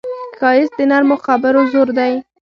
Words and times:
ښایست 0.37 0.73
د 0.79 0.81
نرمو 0.91 1.15
خبرو 1.25 1.61
زور 1.71 1.89
دی 1.97 2.13